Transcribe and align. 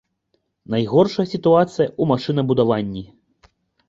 Найгоршая 0.73 1.25
сітуацыя 1.33 1.85
ў 1.89 2.03
машынабудаванні. 2.13 3.03